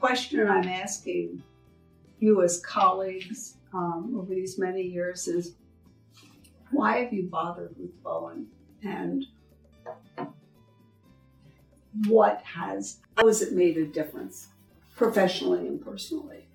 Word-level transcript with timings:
question 0.00 0.48
I'm 0.48 0.68
asking 0.68 1.42
you 2.20 2.42
as 2.42 2.60
colleagues 2.60 3.56
um, 3.74 4.14
over 4.18 4.34
these 4.34 4.58
many 4.58 4.82
years 4.82 5.28
is 5.28 5.54
why 6.70 6.98
have 6.98 7.12
you 7.12 7.24
bothered 7.24 7.74
with 7.78 8.02
Bowen 8.02 8.46
and 8.82 9.24
what 12.08 12.42
has 12.44 12.98
how 13.16 13.26
has 13.26 13.40
it 13.42 13.52
made 13.52 13.76
a 13.78 13.86
difference 13.86 14.48
professionally 14.96 15.66
and 15.66 15.82
personally? 15.82 16.46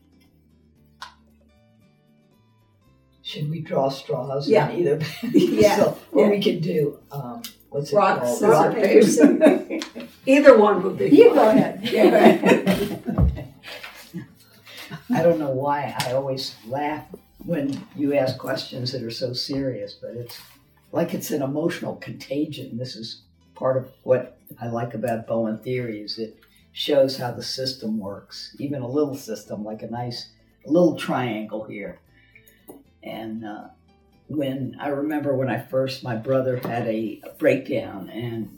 Should 3.24 3.50
we 3.50 3.62
draw 3.62 3.90
straws? 3.90 4.48
Yeah. 4.50 4.68
on 4.70 4.76
either. 4.76 5.00
Yeah. 5.34 5.76
so, 5.78 5.98
or 6.12 6.26
Yeah. 6.26 6.32
we 6.32 6.42
could 6.44 6.62
do 6.62 7.00
um, 7.12 7.42
what's 7.70 7.92
it 7.92 7.96
Rock, 7.96 8.20
called? 8.22 8.38
scissors, 8.38 9.20
Rock, 9.20 9.40
paper. 9.80 10.08
Either 10.26 10.58
one 10.58 10.84
would 10.84 10.98
be. 10.98 11.10
You 11.10 11.34
fine. 11.34 11.36
go 11.36 11.50
ahead. 11.50 11.90
Yeah. 11.90 13.16
I 15.14 15.24
don't 15.24 15.40
know 15.40 15.52
why 15.52 15.96
I 16.00 16.14
always 16.14 16.56
laugh 16.68 17.06
when 17.46 17.86
you 17.96 18.14
ask 18.14 18.38
questions 18.38 18.92
that 18.92 19.04
are 19.04 19.12
so 19.12 19.34
serious, 19.34 19.94
but 19.94 20.12
it's 20.12 20.40
like 20.92 21.14
it's 21.14 21.32
an 21.32 21.42
emotional 21.42 21.96
contagion. 21.96 22.78
This 22.78 22.96
is 22.96 23.22
part 23.56 23.78
of 23.78 23.92
what 24.04 24.38
I 24.60 24.68
like 24.68 24.94
about 24.94 25.28
Bowen 25.28 25.60
theory 25.60 26.02
is 26.02 26.18
it 26.18 26.38
shows 26.74 27.18
how 27.18 27.32
the 27.32 27.44
system 27.44 28.00
works, 28.00 28.56
even 28.60 28.82
a 28.82 28.88
little 28.88 29.16
system 29.16 29.64
like 29.64 29.84
a 29.84 29.92
nice 29.92 30.32
little 30.66 30.96
triangle 30.96 31.66
here. 31.66 32.00
And 33.04 33.46
uh, 33.46 33.68
when 34.28 34.78
I 34.80 34.90
remember 34.90 35.36
when 35.36 35.50
I 35.50 35.60
first, 35.60 36.04
my 36.04 36.16
brother 36.16 36.58
had 36.58 36.88
a, 36.88 37.22
a 37.24 37.30
breakdown 37.38 38.10
and 38.10 38.58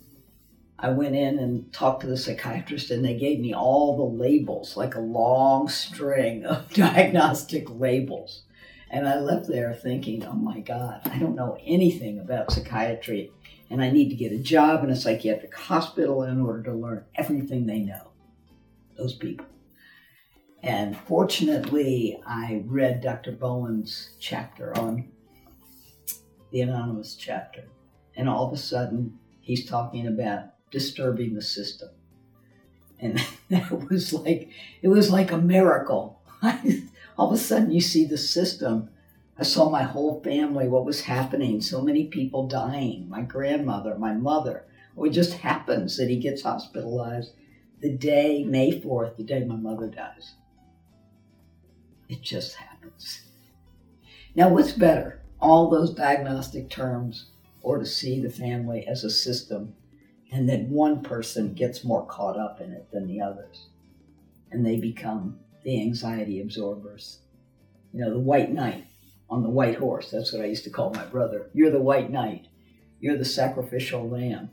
I 0.83 0.89
went 0.89 1.15
in 1.15 1.39
and 1.39 1.71
talked 1.71 2.01
to 2.01 2.07
the 2.07 2.17
psychiatrist, 2.17 2.91
and 2.91 3.05
they 3.05 3.15
gave 3.15 3.39
me 3.39 3.53
all 3.53 3.95
the 3.95 4.21
labels, 4.21 4.75
like 4.75 4.95
a 4.95 4.99
long 4.99 5.69
string 5.69 6.45
of 6.45 6.69
diagnostic 6.73 7.69
labels. 7.69 8.43
And 8.89 9.07
I 9.07 9.17
left 9.17 9.47
there 9.47 9.73
thinking, 9.73 10.25
oh 10.25 10.33
my 10.33 10.59
God, 10.59 10.99
I 11.05 11.17
don't 11.19 11.37
know 11.37 11.57
anything 11.65 12.19
about 12.19 12.51
psychiatry, 12.51 13.31
and 13.69 13.81
I 13.81 13.91
need 13.91 14.09
to 14.09 14.17
get 14.17 14.33
a 14.33 14.37
job 14.37 14.83
in 14.83 14.89
a 14.89 14.95
psychiatric 14.97 15.55
hospital 15.55 16.23
in 16.23 16.41
order 16.41 16.63
to 16.63 16.73
learn 16.73 17.05
everything 17.15 17.65
they 17.65 17.79
know, 17.79 18.11
those 18.97 19.13
people. 19.13 19.45
And 20.61 20.97
fortunately, 20.97 22.21
I 22.27 22.61
read 22.65 22.99
Dr. 22.99 23.31
Bowen's 23.31 24.09
chapter 24.19 24.77
on 24.77 25.09
the 26.51 26.59
anonymous 26.59 27.15
chapter, 27.15 27.69
and 28.17 28.27
all 28.27 28.47
of 28.47 28.53
a 28.53 28.57
sudden, 28.57 29.17
he's 29.39 29.65
talking 29.65 30.07
about 30.07 30.52
disturbing 30.73 31.35
the 31.35 31.41
system. 31.41 31.89
And 32.99 33.23
that 33.49 33.71
was 33.89 34.11
like, 34.11 34.49
it 34.81 34.89
was 34.89 35.09
like 35.11 35.31
a 35.31 35.37
miracle. 35.37 36.19
All 37.17 37.29
of 37.29 37.33
a 37.33 37.37
sudden, 37.37 37.71
you 37.71 37.79
see 37.79 38.05
the 38.05 38.17
system. 38.17 38.89
I 39.37 39.43
saw 39.43 39.69
my 39.69 39.83
whole 39.83 40.21
family, 40.21 40.67
what 40.67 40.85
was 40.85 41.01
happening, 41.01 41.61
so 41.61 41.81
many 41.81 42.07
people 42.07 42.47
dying, 42.47 43.07
my 43.07 43.21
grandmother, 43.21 43.95
my 43.97 44.13
mother. 44.13 44.65
It 44.97 45.09
just 45.09 45.33
happens 45.33 45.97
that 45.97 46.09
he 46.09 46.17
gets 46.17 46.41
hospitalized 46.41 47.31
the 47.79 47.91
day, 47.91 48.43
May 48.43 48.79
4th, 48.79 49.17
the 49.17 49.23
day 49.23 49.43
my 49.43 49.55
mother 49.55 49.87
dies. 49.87 50.33
It 52.09 52.21
just 52.21 52.55
happens. 52.55 53.23
Now, 54.35 54.49
what's 54.49 54.71
better, 54.71 55.21
all 55.39 55.69
those 55.69 55.93
diagnostic 55.93 56.69
terms, 56.69 57.25
or 57.61 57.79
to 57.79 57.85
see 57.85 58.19
the 58.19 58.29
family 58.29 58.85
as 58.87 59.03
a 59.03 59.09
system 59.09 59.75
and 60.33 60.49
that 60.49 60.63
one 60.63 61.03
person 61.03 61.53
gets 61.53 61.83
more 61.83 62.07
caught 62.07 62.39
up 62.39 62.59
in 62.59 62.71
it 62.73 62.91
than 62.91 63.05
the 63.05 63.21
others. 63.21 63.67
And 64.51 64.65
they 64.65 64.77
become 64.77 65.39
the 65.63 65.79
anxiety 65.79 66.41
absorbers. 66.41 67.19
You 67.93 68.03
know, 68.03 68.11
the 68.11 68.19
white 68.19 68.51
knight 68.51 68.87
on 69.29 69.43
the 69.43 69.49
white 69.49 69.75
horse. 69.75 70.09
That's 70.09 70.33
what 70.33 70.41
I 70.41 70.45
used 70.45 70.63
to 70.63 70.71
call 70.71 70.89
my 70.89 71.05
brother. 71.05 71.51
You're 71.53 71.69
the 71.69 71.79
white 71.79 72.09
knight. 72.09 72.47
You're 72.99 73.17
the 73.17 73.25
sacrificial 73.25 74.09
lamb. 74.09 74.49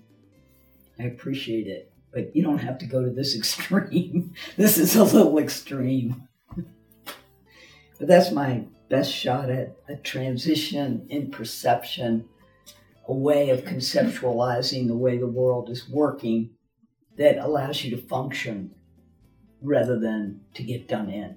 I 0.98 1.04
appreciate 1.04 1.66
it, 1.66 1.91
but 2.12 2.36
you 2.36 2.42
don't 2.42 2.58
have 2.58 2.76
to 2.78 2.86
go 2.86 3.02
to 3.02 3.10
this 3.10 3.34
extreme. 3.38 4.34
this 4.58 4.76
is 4.76 4.97
a 4.97 5.04
little 5.04 5.38
extreme. 5.38 6.28
but 6.54 8.06
that's 8.06 8.30
my 8.32 8.64
best 8.91 9.10
shot 9.10 9.48
at 9.48 9.78
a 9.88 9.97
transition 9.97 11.06
in 11.08 11.30
perception 11.30 12.28
a 13.10 13.12
way 13.12 13.50
of 13.50 13.65
conceptualizing 13.65 14.87
the 14.87 14.97
way 14.97 15.19
the 15.19 15.26
world 15.26 15.69
is 15.69 15.88
working 15.88 16.48
that 17.19 17.38
allows 17.38 17.82
you 17.82 17.91
to 17.91 18.00
function 18.00 18.72
rather 19.60 19.98
than 19.98 20.41
to 20.54 20.62
get 20.62 20.87
done 20.87 21.10
in. 21.10 21.34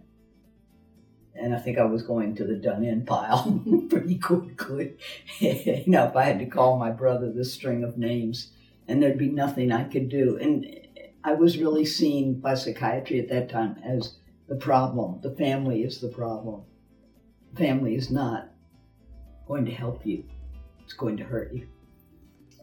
And 1.33 1.55
I 1.55 1.57
think 1.57 1.79
I 1.79 1.85
was 1.85 2.03
going 2.03 2.35
to 2.35 2.43
the 2.43 2.57
done 2.57 2.83
in 2.83 3.07
pile 3.07 3.59
pretty 3.89 4.19
quickly. 4.19 4.97
you 5.39 5.83
know, 5.87 6.05
if 6.05 6.15
I 6.15 6.25
had 6.25 6.37
to 6.39 6.45
call 6.45 6.77
my 6.77 6.91
brother 6.91 7.31
this 7.31 7.51
string 7.51 7.83
of 7.83 7.97
names 7.97 8.51
and 8.87 9.01
there'd 9.01 9.17
be 9.17 9.29
nothing 9.29 9.71
I 9.71 9.85
could 9.85 10.09
do. 10.09 10.37
And 10.37 10.79
I 11.23 11.33
was 11.33 11.57
really 11.57 11.85
seen 11.85 12.39
by 12.39 12.53
psychiatry 12.53 13.19
at 13.19 13.29
that 13.29 13.49
time 13.49 13.77
as 13.83 14.17
the 14.47 14.57
problem. 14.57 15.21
The 15.23 15.35
family 15.35 15.81
is 15.81 16.01
the 16.01 16.09
problem. 16.09 16.65
family 17.57 17.95
is 17.95 18.11
not 18.11 18.51
going 19.47 19.65
to 19.65 19.71
help 19.71 20.05
you 20.05 20.25
it's 20.83 20.93
going 20.93 21.17
to 21.17 21.23
hurt 21.23 21.53
you. 21.53 21.67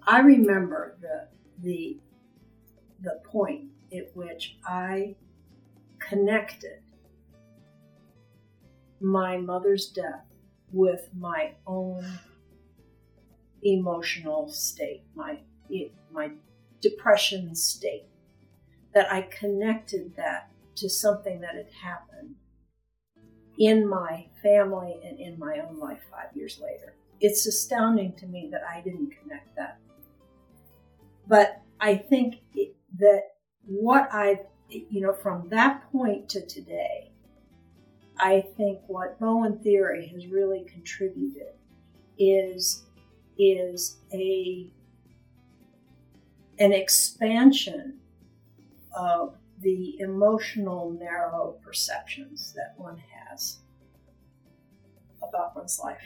I 0.06 0.20
remember 0.20 0.96
the 1.00 1.28
the 1.62 1.98
the 3.02 3.20
point 3.24 3.66
at 3.96 4.14
which 4.14 4.58
I 4.64 5.14
connected 5.98 6.82
my 9.00 9.38
mother's 9.38 9.88
death 9.88 10.26
with 10.72 11.08
my 11.18 11.52
own 11.66 12.04
emotional 13.62 14.48
state, 14.48 15.02
my 15.14 15.38
my 16.12 16.30
depression 16.80 17.54
state. 17.54 18.04
That 18.92 19.12
I 19.12 19.22
connected 19.22 20.16
that 20.16 20.50
to 20.76 20.88
something 20.88 21.40
that 21.42 21.54
had 21.54 21.70
happened 21.70 22.34
in 23.56 23.88
my 23.88 24.26
family 24.42 24.98
and 25.04 25.20
in 25.20 25.38
my 25.38 25.60
own 25.60 25.78
life 25.78 26.00
five 26.10 26.34
years 26.34 26.58
later 26.60 26.94
it's 27.20 27.46
astounding 27.46 28.14
to 28.14 28.26
me 28.26 28.48
that 28.50 28.62
I 28.64 28.80
didn't 28.80 29.12
connect 29.22 29.54
that. 29.56 29.78
But 31.26 31.62
I 31.80 31.96
think 31.96 32.36
it, 32.54 32.74
that 32.98 33.22
what 33.66 34.12
I've, 34.12 34.46
you 34.68 35.00
know, 35.00 35.12
from 35.12 35.48
that 35.50 35.90
point 35.92 36.28
to 36.30 36.44
today, 36.46 37.12
I 38.18 38.40
think 38.56 38.80
what 38.86 39.18
Bowen 39.20 39.58
theory 39.58 40.08
has 40.14 40.26
really 40.26 40.64
contributed 40.64 41.54
is 42.18 42.84
is 43.38 43.98
a 44.12 44.70
an 46.58 46.72
expansion 46.72 47.98
of 48.94 49.36
the 49.60 49.98
emotional 50.00 50.90
narrow 50.90 51.56
perceptions 51.62 52.52
that 52.54 52.74
one 52.76 52.98
has 52.98 53.60
about 55.22 55.56
one's 55.56 55.78
life 55.82 56.02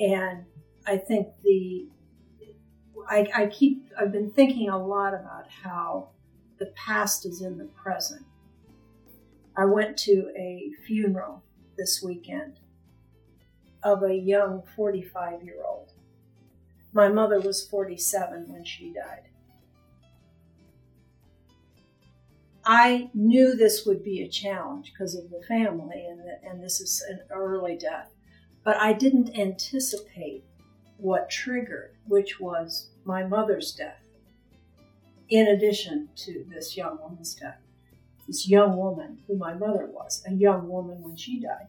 and 0.00 0.44
I 0.86 0.96
think 0.96 1.28
the 1.42 1.88
I, 3.08 3.28
I, 3.34 3.46
keep 3.46 3.86
I've 3.98 4.10
been 4.10 4.32
thinking 4.32 4.68
a 4.68 4.84
lot 4.84 5.14
about 5.14 5.48
how 5.48 6.10
the 6.58 6.66
past 6.74 7.24
is 7.24 7.40
in 7.40 7.56
the 7.56 7.66
present. 7.66 8.24
I 9.56 9.64
went 9.64 9.96
to 9.98 10.30
a 10.36 10.72
funeral 10.86 11.44
this 11.76 12.02
weekend 12.02 12.58
of 13.82 14.02
a 14.02 14.14
young 14.14 14.62
45 14.74 15.44
year 15.44 15.62
old. 15.64 15.92
My 16.92 17.08
mother 17.08 17.40
was 17.40 17.66
47 17.66 18.48
when 18.48 18.64
she 18.64 18.92
died. 18.92 19.28
I 22.64 23.10
knew 23.14 23.54
this 23.54 23.86
would 23.86 24.02
be 24.02 24.22
a 24.22 24.28
challenge 24.28 24.92
because 24.92 25.14
of 25.14 25.30
the 25.30 25.40
family, 25.46 26.04
and, 26.04 26.18
the, 26.18 26.40
and 26.42 26.60
this 26.60 26.80
is 26.80 27.00
an 27.08 27.20
early 27.30 27.76
death. 27.76 28.10
But 28.66 28.78
I 28.78 28.94
didn't 28.94 29.38
anticipate 29.38 30.42
what 30.96 31.30
triggered, 31.30 31.92
which 32.08 32.40
was 32.40 32.88
my 33.04 33.24
mother's 33.24 33.70
death, 33.70 34.02
in 35.28 35.46
addition 35.46 36.08
to 36.16 36.44
this 36.52 36.76
young 36.76 36.98
woman's 37.00 37.36
death. 37.36 37.60
This 38.26 38.48
young 38.48 38.76
woman, 38.76 39.22
who 39.28 39.36
my 39.36 39.54
mother 39.54 39.86
was, 39.86 40.24
a 40.26 40.32
young 40.32 40.68
woman 40.68 41.00
when 41.00 41.14
she 41.14 41.38
died. 41.38 41.68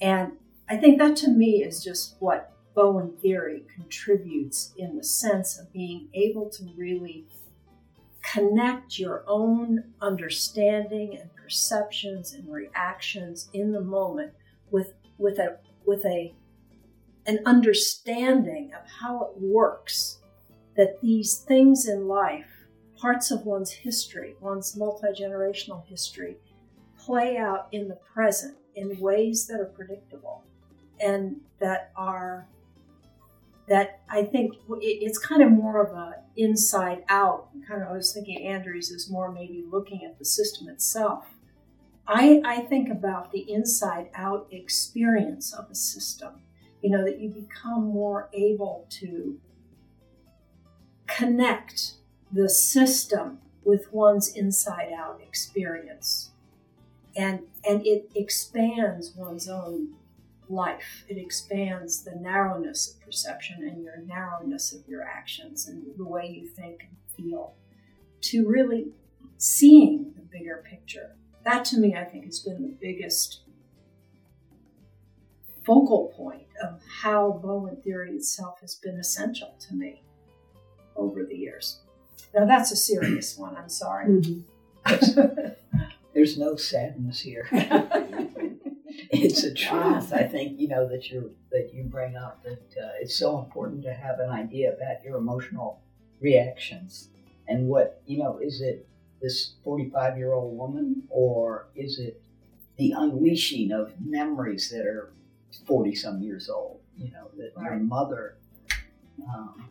And 0.00 0.34
I 0.70 0.76
think 0.76 1.00
that 1.00 1.16
to 1.16 1.28
me 1.28 1.64
is 1.64 1.82
just 1.82 2.14
what 2.20 2.52
Bowen 2.76 3.16
theory 3.20 3.64
contributes 3.74 4.72
in 4.76 4.96
the 4.96 5.02
sense 5.02 5.58
of 5.58 5.72
being 5.72 6.06
able 6.14 6.48
to 6.50 6.70
really 6.76 7.26
connect 8.22 8.96
your 8.96 9.24
own 9.26 9.92
understanding 10.00 11.18
and 11.18 11.34
perceptions 11.34 12.32
and 12.32 12.48
reactions 12.48 13.48
in 13.52 13.72
the 13.72 13.80
moment 13.80 14.34
with, 14.70 14.92
with 15.18 15.40
a 15.40 15.58
with 15.86 16.04
a 16.04 16.34
an 17.26 17.38
understanding 17.46 18.72
of 18.74 18.88
how 19.00 19.24
it 19.24 19.40
works 19.40 20.18
that 20.76 21.00
these 21.00 21.36
things 21.36 21.86
in 21.86 22.08
life 22.08 22.66
parts 22.96 23.30
of 23.30 23.44
one's 23.44 23.70
history 23.70 24.34
one's 24.40 24.76
multi-generational 24.76 25.86
history 25.86 26.36
play 26.98 27.36
out 27.36 27.68
in 27.72 27.88
the 27.88 27.98
present 28.14 28.56
in 28.74 28.98
ways 28.98 29.46
that 29.46 29.60
are 29.60 29.66
predictable 29.66 30.42
and 31.00 31.36
that 31.58 31.92
are 31.96 32.46
that 33.68 34.00
I 34.10 34.24
think 34.24 34.54
it's 34.80 35.18
kind 35.18 35.42
of 35.42 35.50
more 35.50 35.82
of 35.82 35.92
a 35.96 36.16
inside 36.36 37.04
out 37.08 37.48
kind 37.66 37.82
of. 37.82 37.88
I 37.88 37.92
was 37.92 38.12
thinking 38.12 38.44
Andrews 38.46 38.90
is 38.90 39.10
more 39.10 39.30
maybe 39.30 39.64
looking 39.70 40.04
at 40.04 40.18
the 40.18 40.24
system 40.24 40.68
itself. 40.68 41.26
I, 42.06 42.42
I 42.44 42.60
think 42.60 42.88
about 42.88 43.32
the 43.32 43.50
inside 43.50 44.10
out 44.14 44.48
experience 44.50 45.52
of 45.52 45.70
a 45.70 45.74
system. 45.74 46.42
You 46.82 46.90
know 46.90 47.04
that 47.04 47.20
you 47.20 47.28
become 47.28 47.84
more 47.84 48.28
able 48.32 48.86
to 48.90 49.38
connect 51.06 51.92
the 52.32 52.48
system 52.48 53.38
with 53.64 53.92
one's 53.92 54.28
inside 54.34 54.92
out 54.92 55.20
experience 55.22 56.30
and 57.14 57.40
and 57.68 57.86
it 57.86 58.10
expands 58.14 59.12
one's 59.14 59.48
own 59.48 59.94
life 60.48 61.04
it 61.08 61.16
expands 61.16 62.02
the 62.04 62.14
narrowness 62.14 62.88
of 62.90 63.00
perception 63.00 63.68
and 63.68 63.82
your 63.82 63.98
narrowness 63.98 64.72
of 64.72 64.86
your 64.88 65.02
actions 65.02 65.68
and 65.68 65.84
the 65.96 66.04
way 66.04 66.26
you 66.26 66.46
think 66.46 66.80
and 66.80 66.96
feel 67.16 67.54
to 68.20 68.48
really 68.48 68.86
seeing 69.36 70.12
the 70.16 70.22
bigger 70.22 70.64
picture 70.68 71.12
that 71.44 71.64
to 71.64 71.78
me 71.78 71.94
i 71.94 72.04
think 72.04 72.24
has 72.24 72.40
been 72.40 72.62
the 72.62 72.74
biggest 72.80 73.40
focal 75.64 76.12
point 76.16 76.46
of 76.62 76.80
how 77.02 77.40
bowen 77.42 77.76
theory 77.76 78.12
itself 78.12 78.60
has 78.60 78.74
been 78.76 78.96
essential 78.96 79.54
to 79.60 79.74
me 79.74 80.02
over 80.96 81.24
the 81.24 81.36
years 81.36 81.80
now 82.34 82.46
that's 82.46 82.72
a 82.72 82.76
serious 82.76 83.36
one. 83.38 83.56
I'm 83.56 83.68
sorry. 83.68 84.06
Mm-hmm. 84.06 85.48
There's 86.14 86.38
no 86.38 86.56
sadness 86.56 87.20
here. 87.20 87.48
it's 89.10 89.44
a 89.44 89.54
truth. 89.54 90.12
I 90.12 90.24
think 90.24 90.58
you 90.60 90.68
know 90.68 90.88
that 90.88 91.10
you 91.10 91.34
that 91.50 91.70
you 91.72 91.84
bring 91.84 92.16
up 92.16 92.42
that 92.44 92.82
uh, 92.82 92.90
it's 93.00 93.16
so 93.16 93.38
important 93.38 93.82
to 93.84 93.94
have 93.94 94.18
an 94.18 94.30
idea 94.30 94.74
about 94.74 95.02
your 95.04 95.16
emotional 95.16 95.80
reactions 96.20 97.08
and 97.48 97.68
what 97.68 98.02
you 98.06 98.18
know. 98.18 98.38
Is 98.38 98.60
it 98.60 98.86
this 99.22 99.54
45 99.64 100.18
year 100.18 100.32
old 100.32 100.56
woman 100.56 101.04
or 101.08 101.68
is 101.74 101.98
it 101.98 102.20
the 102.76 102.92
unleashing 102.96 103.72
of 103.72 103.94
memories 104.04 104.70
that 104.70 104.84
are 104.84 105.12
40 105.66 105.94
some 105.94 106.20
years 106.20 106.48
old? 106.48 106.80
You 106.98 107.10
know 107.12 107.30
that 107.38 107.52
right. 107.56 107.70
your 107.70 107.80
mother. 107.80 108.36
Um, 109.32 109.68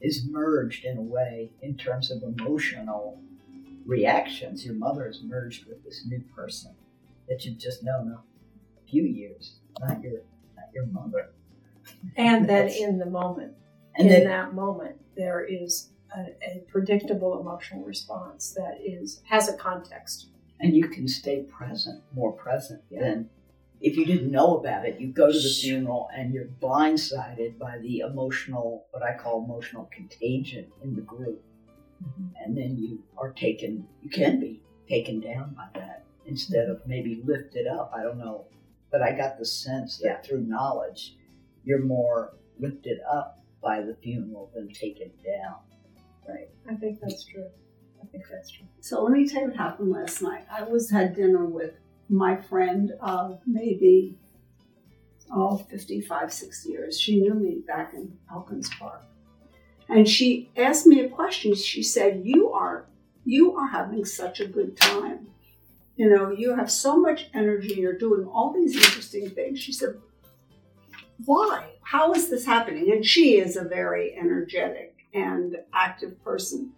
is 0.00 0.26
merged 0.28 0.84
in 0.84 0.96
a 0.98 1.02
way 1.02 1.50
in 1.62 1.76
terms 1.76 2.10
of 2.10 2.22
emotional 2.22 3.20
reactions. 3.84 4.64
Your 4.64 4.74
mother 4.74 5.08
is 5.08 5.22
merged 5.22 5.66
with 5.66 5.82
this 5.84 6.04
new 6.06 6.20
person 6.34 6.72
that 7.28 7.44
you've 7.44 7.58
just 7.58 7.82
known 7.82 8.16
a 8.16 8.90
few 8.90 9.04
years, 9.04 9.56
not 9.80 10.02
your 10.02 10.20
not 10.56 10.66
your 10.72 10.86
mother. 10.86 11.30
And 12.16 12.48
then 12.48 12.68
in 12.68 12.98
the 12.98 13.06
moment, 13.06 13.54
and 13.96 14.08
in 14.08 14.12
then, 14.12 14.24
that 14.24 14.54
moment, 14.54 14.96
there 15.16 15.44
is 15.44 15.88
a, 16.16 16.20
a, 16.42 16.64
predictable 16.68 17.40
emotional 17.40 17.82
response 17.84 18.52
that 18.52 18.78
is 18.84 19.22
has 19.24 19.48
a 19.48 19.56
context. 19.56 20.28
And 20.60 20.74
you 20.74 20.88
can 20.88 21.06
stay 21.06 21.42
present, 21.42 22.02
more 22.14 22.32
present 22.32 22.82
yeah. 22.90 23.00
than 23.00 23.30
if 23.80 23.96
you 23.96 24.04
didn't 24.04 24.30
know 24.30 24.56
about 24.56 24.84
it, 24.84 25.00
you 25.00 25.08
go 25.08 25.30
to 25.30 25.38
the 25.38 25.48
funeral 25.48 26.08
and 26.14 26.34
you're 26.34 26.48
blindsided 26.60 27.58
by 27.58 27.78
the 27.78 28.00
emotional, 28.00 28.86
what 28.90 29.02
I 29.02 29.16
call 29.16 29.44
emotional 29.44 29.88
contagion 29.94 30.66
in 30.82 30.96
the 30.96 31.02
group. 31.02 31.42
Mm-hmm. 32.04 32.44
And 32.44 32.56
then 32.56 32.76
you 32.76 33.02
are 33.16 33.30
taken, 33.30 33.86
you 34.02 34.10
can 34.10 34.40
be 34.40 34.60
taken 34.88 35.20
down 35.20 35.54
by 35.54 35.68
that 35.78 36.04
instead 36.26 36.68
of 36.68 36.84
maybe 36.86 37.22
lifted 37.24 37.66
up. 37.66 37.92
I 37.94 38.02
don't 38.02 38.18
know. 38.18 38.46
But 38.90 39.02
I 39.02 39.12
got 39.12 39.38
the 39.38 39.44
sense 39.44 39.98
that 39.98 40.04
yeah. 40.04 40.20
through 40.22 40.42
knowledge, 40.42 41.16
you're 41.64 41.82
more 41.82 42.34
lifted 42.58 42.98
up 43.08 43.44
by 43.62 43.82
the 43.82 43.94
funeral 44.02 44.50
than 44.54 44.68
taken 44.72 45.10
down. 45.24 45.56
Right. 46.28 46.48
I 46.68 46.74
think 46.74 47.00
that's 47.00 47.24
true. 47.24 47.48
I 48.02 48.06
think 48.06 48.24
that's 48.30 48.50
true. 48.50 48.66
So 48.80 49.02
let 49.02 49.12
me 49.12 49.26
tell 49.26 49.42
you 49.42 49.48
what 49.48 49.56
happened 49.56 49.90
last 49.90 50.22
night. 50.22 50.44
I 50.50 50.62
was 50.62 50.90
had 50.90 51.16
dinner 51.16 51.44
with 51.44 51.74
my 52.08 52.36
friend 52.36 52.92
of 53.00 53.40
maybe 53.46 54.16
oh 55.30 55.58
55 55.58 56.32
60 56.32 56.70
years 56.70 56.98
she 56.98 57.20
knew 57.20 57.34
me 57.34 57.60
back 57.66 57.92
in 57.94 58.16
elkins 58.30 58.70
park 58.78 59.02
and 59.88 60.08
she 60.08 60.50
asked 60.56 60.86
me 60.86 61.00
a 61.00 61.08
question 61.08 61.54
she 61.54 61.82
said 61.82 62.22
you 62.24 62.50
are 62.50 62.86
you 63.24 63.54
are 63.56 63.68
having 63.68 64.04
such 64.04 64.40
a 64.40 64.46
good 64.46 64.76
time 64.76 65.26
you 65.96 66.08
know 66.08 66.30
you 66.30 66.56
have 66.56 66.70
so 66.70 66.98
much 66.98 67.28
energy 67.34 67.74
you're 67.74 67.98
doing 67.98 68.26
all 68.26 68.54
these 68.54 68.74
interesting 68.74 69.28
things 69.28 69.60
she 69.60 69.72
said 69.72 69.94
why 71.26 71.68
how 71.82 72.12
is 72.14 72.30
this 72.30 72.46
happening 72.46 72.90
and 72.90 73.04
she 73.04 73.38
is 73.38 73.56
a 73.56 73.64
very 73.64 74.16
energetic 74.16 74.97
and 75.14 75.56
active 75.72 76.22
person 76.22 76.72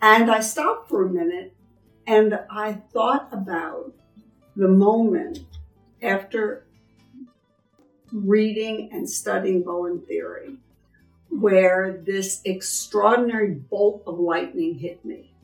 and 0.00 0.30
i 0.30 0.40
stopped 0.40 0.88
for 0.88 1.06
a 1.06 1.08
minute 1.08 1.54
and 2.06 2.38
I 2.50 2.74
thought 2.92 3.28
about 3.32 3.92
the 4.56 4.68
moment 4.68 5.40
after 6.02 6.66
reading 8.12 8.90
and 8.92 9.08
studying 9.08 9.62
Bowen 9.62 10.00
theory 10.00 10.56
where 11.30 12.00
this 12.04 12.40
extraordinary 12.44 13.54
bolt 13.54 14.02
of 14.06 14.20
lightning 14.20 14.74
hit 14.74 15.04
me 15.04 15.34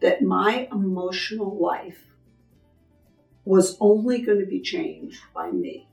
that 0.00 0.22
my 0.22 0.68
emotional 0.72 1.58
life 1.58 2.02
was 3.44 3.76
only 3.80 4.22
going 4.22 4.38
to 4.38 4.46
be 4.46 4.60
changed 4.60 5.20
by 5.34 5.50
me. 5.50 5.88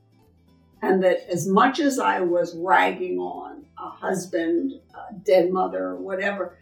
And 0.81 1.04
that 1.04 1.28
as 1.30 1.48
much 1.48 1.80
as 1.80 1.98
I 1.98 2.22
was 2.22 2.56
ragging 2.56 3.18
on 3.18 3.64
a 3.86 3.89
husband, 3.89 4.74
a 4.94 5.13
dead 5.13 5.51
mother, 5.51 5.96
whatever, 5.96 6.58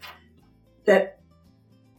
that 0.84 1.20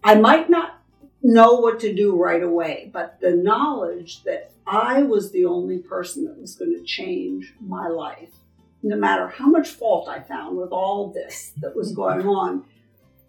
I 0.03 0.15
might 0.15 0.50
not 0.50 0.79
know 1.24 1.55
what 1.55 1.79
to 1.79 1.94
do 1.94 2.15
right 2.15 2.44
away, 2.44 2.89
but 2.94 3.20
the 3.20 3.36
knowledge 3.36 4.24
that 4.24 4.51
I 4.67 5.03
was 5.03 5.32
the 5.32 5.46
only 5.46 5.79
person 5.79 6.25
that 6.25 6.39
was 6.39 6.55
going 6.55 6.74
to 6.74 6.84
change 6.84 7.53
my 7.60 7.88
life, 7.88 8.34
no 8.84 8.96
matter 8.96 9.27
how 9.27 9.48
much 9.48 9.70
fault 9.70 10.08
I 10.08 10.20
found 10.20 10.58
with 10.58 10.72
all 10.72 11.12
this 11.12 11.53
that 11.62 11.75
was 11.75 11.91
going 11.94 12.27
on. 12.27 12.65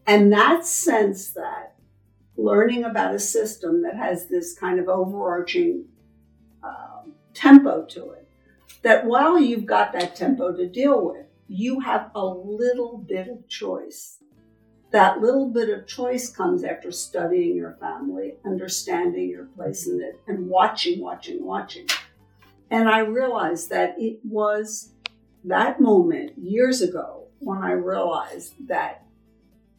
And 0.07 0.33
that 0.33 0.67
sense 0.67 1.31
that 1.31 1.75
learning 2.37 2.85
about 2.85 3.15
a 3.15 3.19
system 3.19 3.83
that 3.83 3.97
has 3.97 4.27
this 4.27 4.55
kind 4.59 4.79
of 4.79 4.89
overarching 4.89 5.87
um, 6.63 7.15
tempo 7.33 7.85
to 7.87 8.11
it, 8.11 8.29
that 8.83 9.07
while 9.07 9.41
you've 9.41 9.67
got 9.67 9.93
that 9.95 10.15
tempo 10.15 10.55
to 10.55 10.69
deal 10.69 11.05
with, 11.07 11.26
you 11.49 11.81
have 11.81 12.11
a 12.15 12.25
little 12.25 12.99
bit 12.99 13.29
of 13.29 13.49
choice 13.49 14.19
that 14.93 15.21
little 15.21 15.51
bit 15.51 15.69
of 15.69 15.87
choice 15.87 16.31
comes 16.31 16.65
after 16.65 16.91
studying 16.91 17.57
your 17.57 17.77
family, 17.81 18.35
understanding 18.45 19.29
your 19.29 19.45
place 19.45 19.87
in 19.87 20.01
it, 20.01 20.21
and 20.27 20.49
watching, 20.49 21.01
watching, 21.01 21.45
watching. 21.45 21.87
And 22.71 22.89
I 22.89 23.01
realized 23.01 23.71
that 23.71 23.97
it 23.99 24.21
was 24.25 24.93
that 25.45 25.81
moment 25.81 26.33
years 26.39 26.83
ago 26.83 27.25
when 27.41 27.59
I 27.59 27.73
realized 27.73 28.55
that 28.69 29.05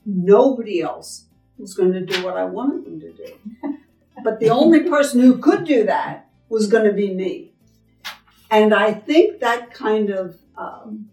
nobody 0.06 0.82
else 0.82 1.26
was 1.58 1.74
going 1.74 1.94
to 1.94 2.06
do 2.06 2.24
what 2.24 2.38
I 2.38 2.46
wanted 2.46 2.86
them 2.86 3.00
to 3.00 3.12
do. 3.12 3.34
but 4.24 4.40
the 4.40 4.50
only 4.50 4.82
person 4.84 5.22
who 5.22 5.38
could 5.38 5.66
do 5.66 5.86
that 5.86 6.30
was 6.50 6.68
going 6.68 6.86
to 6.86 6.94
be 6.94 7.14
me. 7.14 7.54
And 8.52 8.74
I 8.74 8.94
think 8.94 9.40
that 9.40 9.74
kind 9.74 10.10
of 10.10 10.38
um, 10.58 11.10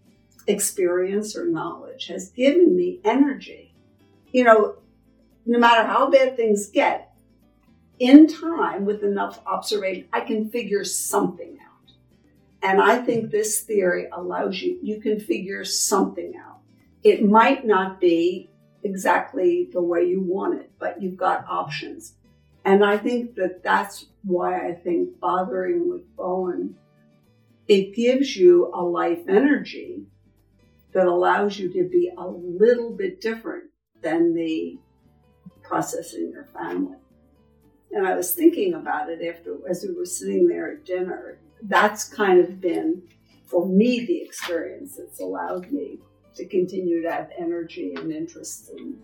experience 0.46 1.36
or 1.36 1.46
knowledge 1.46 2.06
has 2.08 2.30
given 2.30 2.76
me 2.76 3.00
energy 3.04 3.74
you 4.34 4.42
know, 4.42 4.74
no 5.46 5.60
matter 5.60 5.86
how 5.86 6.10
bad 6.10 6.36
things 6.36 6.66
get, 6.66 7.14
in 8.00 8.26
time 8.26 8.84
with 8.84 9.04
enough 9.04 9.40
observation, 9.46 10.08
I 10.12 10.22
can 10.22 10.50
figure 10.50 10.82
something 10.82 11.56
out. 11.64 11.92
And 12.60 12.82
I 12.82 13.00
think 13.00 13.30
this 13.30 13.60
theory 13.60 14.08
allows 14.12 14.60
you, 14.60 14.76
you 14.82 15.00
can 15.00 15.20
figure 15.20 15.64
something 15.64 16.34
out. 16.36 16.58
It 17.04 17.24
might 17.24 17.64
not 17.64 18.00
be 18.00 18.50
exactly 18.82 19.68
the 19.72 19.80
way 19.80 20.04
you 20.04 20.20
want 20.20 20.58
it, 20.58 20.72
but 20.80 21.00
you've 21.00 21.16
got 21.16 21.46
options. 21.48 22.14
And 22.64 22.84
I 22.84 22.98
think 22.98 23.36
that 23.36 23.62
that's 23.62 24.06
why 24.24 24.66
I 24.68 24.72
think 24.72 25.20
bothering 25.20 25.88
with 25.88 26.16
Bowen, 26.16 26.74
it 27.68 27.94
gives 27.94 28.34
you 28.34 28.72
a 28.74 28.82
life 28.82 29.20
energy 29.28 30.06
that 30.94 31.06
allows 31.06 31.58
you 31.58 31.68
to 31.72 31.88
be 31.88 32.10
a 32.16 32.26
little 32.26 32.90
bit 32.90 33.20
different 33.20 33.64
than 34.00 34.32
the 34.34 34.78
process 35.62 36.14
in 36.14 36.30
your 36.30 36.46
family. 36.46 36.96
And 37.92 38.06
I 38.06 38.14
was 38.14 38.34
thinking 38.34 38.74
about 38.74 39.10
it 39.10 39.20
after, 39.22 39.56
as 39.68 39.84
we 39.86 39.94
were 39.94 40.06
sitting 40.06 40.46
there 40.48 40.72
at 40.72 40.84
dinner. 40.84 41.38
That's 41.62 42.04
kind 42.04 42.40
of 42.40 42.60
been, 42.60 43.02
for 43.46 43.66
me, 43.66 44.04
the 44.04 44.22
experience 44.22 44.96
that's 44.96 45.20
allowed 45.20 45.70
me 45.70 45.98
to 46.36 46.46
continue 46.46 47.02
to 47.02 47.10
have 47.10 47.30
energy 47.38 47.94
and 47.96 48.12
interest 48.12 48.70
in 48.76 48.96